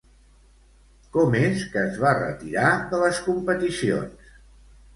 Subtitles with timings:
[1.17, 4.37] Com és que es va retirar de les competicions?